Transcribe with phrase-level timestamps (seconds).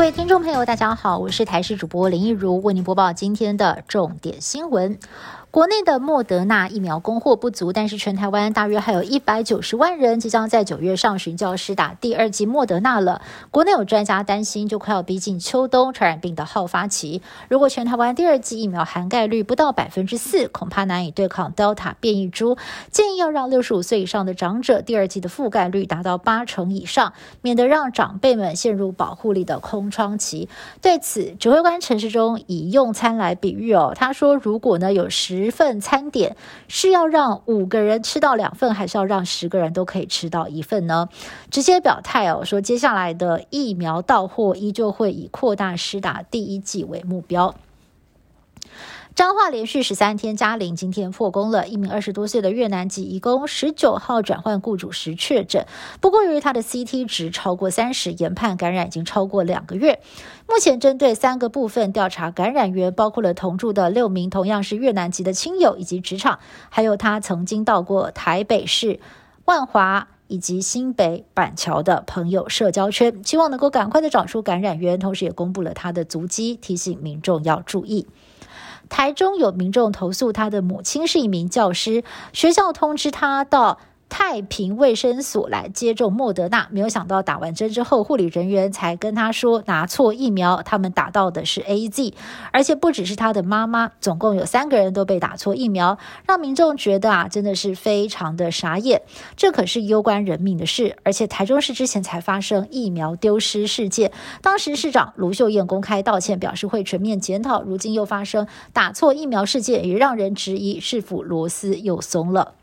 [0.00, 4.98] 各位听众朋友，大家好，我是台视主播林一如，为您播报今天的重点新闻。
[5.50, 13.20] 国内的莫德纳疫苗供货不足，但是全台湾大约还有一百九十万人即将在九月上旬就要施打第二剂莫德纳了。
[13.50, 22.56] 国内有专家担心，就快要逼近秋冬传染病的好发期，如果全台湾第二剂疫苗涵盖率不到百分之四，恐怕难以对抗 Delta 变异株。
[22.92, 27.12] 建议要让六十五岁以上的长者第二剂的覆盖率达到八成以上，
[27.42, 30.48] 免得让长辈们陷入保护力的空窗期。
[30.80, 36.36] 对此，指挥官陈时中以用餐来比喻哦，他说如果呢有十十份餐点
[36.68, 41.08] 是要让五个人吃到两份，还是要让十个人都可以吃到一份呢？
[41.50, 47.54] 直接表态哦，说接下来的疫苗到货依旧会以扩大施打第一季为目标。
[49.20, 51.68] 彰化连续十三天加零，今天破功了。
[51.68, 55.66] 一名二十多岁的越南籍移工，十九号转换雇主时确诊，
[56.00, 60.00] 不过由于他的 CT 值超过三十，研判感染已经超过两个月。
[60.48, 66.38] 目前针对三个部分调查感染源，包括了同住的六名同样是越南籍的亲友，以及职场，
[66.70, 69.00] 还有他曾经到过台北市
[69.44, 78.06] 万华以及新北板桥的朋友社交圈，希望能够赶快的找出感染源，同时也公布了他的足迹，提醒民众要注意。
[78.90, 83.78] 台中有民众投诉，他的母亲是一名教师，学校通知他到。
[84.10, 92.12] 太平卫生所来接种莫德纳，没有想到打完针之后，护理人员才跟他说拿错疫苗，他们打到的是 A Z，
[92.52, 99.00] 而且不只是他的妈妈，总共有三个人都被打错疫苗，让民众觉得啊，真的是非常的傻眼。
[99.36, 112.54] 这可是攸关人命的事，而且台中市之前才发生疫苗丢失事件，当时市长卢秀燕公开道歉，表示会全面检讨，如今又发生打错疫苗事件，也让人质疑是否螺丝又松了。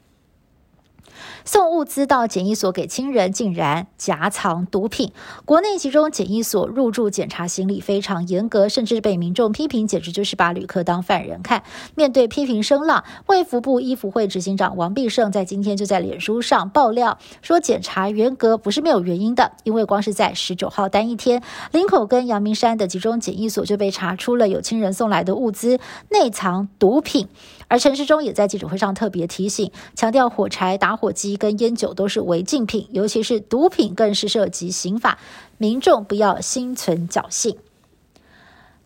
[1.46, 5.12] 送物资到检疫所给亲人，竟然夹藏毒品。
[5.46, 11.64] 国内集中检疫所入住检查行李非常严格，甚至被民众批评，简直就是把旅客当犯人看。
[11.96, 21.42] 面对批评声浪，卫福部医福会执行长王必胜在今天就在脸书上爆料说，检查严格不是没有原因的，因为光是在十九号单一天，
[21.72, 25.80] 林口跟阳明山的集中检疫所就被查出了有亲人送来的物资
[26.10, 27.28] 内藏毒品。
[27.70, 35.18] 而陈世忠也在记者会上特别提醒，强调火柴、打火机跟烟酒都是违禁品，尤其是毒品更是涉及刑法，
[35.58, 37.58] 民众不要心存侥幸。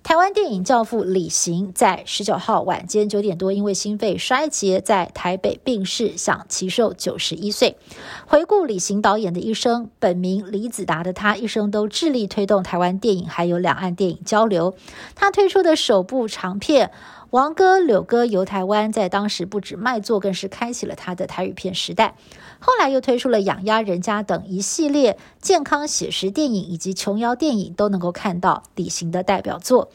[0.04, 7.78] 台湾电影教父李行在十九号晚间九点多，因为心肺衰竭，在台北病逝，享其寿九十一岁。
[8.26, 14.74] 回顾李行导演的一生，本名李子达的他，一生都致力推动台湾电影还有两岸电影交流。
[15.14, 16.92] 他推出的首部长片。
[17.31, 22.16] 王哥、柳哥游台湾，在当时不止卖座，更是开启了他的台语片时代。
[22.59, 29.90] 后来又推出了《养鸭人家》等一系列健康写实电影，以及琼瑶电影，都能够看到李行的代表作，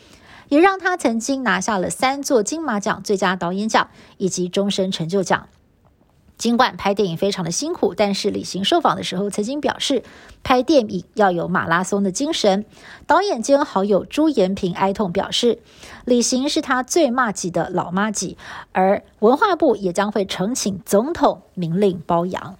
[0.49, 5.47] 也让他曾经拿下了三座金马奖最佳导演奖以及终身成就奖。
[6.39, 10.03] 尽管拍电影非常的辛苦，但是李行受访的时候曾经表示，
[10.43, 12.67] 拍电影要有马拉松的精神。
[13.07, 15.61] 导演兼好友朱延平哀痛表示，
[16.05, 18.37] 李行是他最骂级的老妈级，
[18.73, 22.57] 而文化部也将会呈请总统明令包养。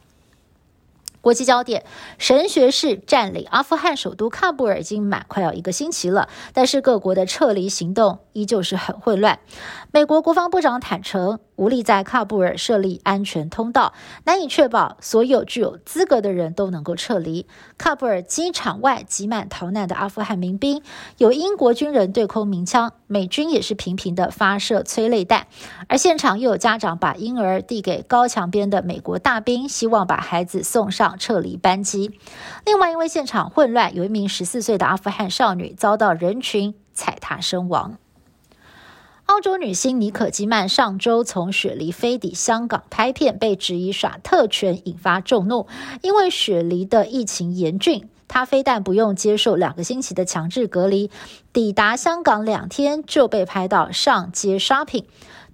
[1.21, 1.85] 国际焦点：
[2.19, 9.41] 神学士占领阿富汗首都喀布尔已经满快要一个星期了，但是各国的撤离行动依旧是很混乱。
[9.93, 11.41] 美国国防部长坦诚。
[11.57, 13.93] 无力在喀布尔设立安全通道，
[14.25, 17.47] 难以确保所有具有资格的人都能够撤离。
[17.79, 20.83] 喀布尔机场外挤满逃难的阿富汗民兵，
[21.19, 25.47] 有英国军人对空鸣枪，美军也是频频的发射催泪弹，
[25.89, 32.19] 而现场又有家长把婴儿递给高墙边的美国大兵，希望把孩子送上撤离班机。
[32.65, 37.97] 另外，因为现场混乱，有一名十四岁的阿富汗少女遭到人群踩踏身亡。
[39.37, 45.67] 澳洲女星妮可基曼上周从雪梨飞抵香港拍片，被质疑耍特权，引发众怒。
[46.01, 51.11] 因为雪梨的疫情严峻，她非但不用接受两个星期的强制隔离，
[51.53, 55.05] 抵达香港两天就被拍到上街 shopping。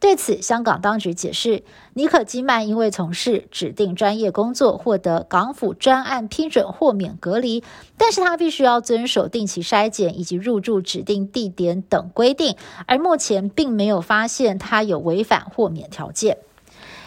[0.02, 1.62] 对此，香港当局解释，
[1.94, 7.62] 尼可基曼因为从事指定专业工作，获得港府专案批准豁免隔离，
[7.96, 12.56] 但是他必须要遵守定期筛检以及入住指定地点等规定，
[12.86, 16.38] 而目前并没有发现他有违反豁免条件。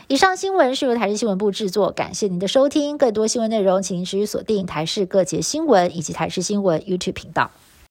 [0.08, 2.98] 以上新闻是由台视新闻部制作，感谢您的收听。
[2.98, 7.52] 更多新闻内容，请您持续锁定台视各节新闻以及台视新闻 YouTube 频道。